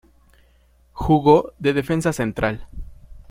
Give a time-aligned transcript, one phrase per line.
[0.93, 2.67] Jugó de defensa central.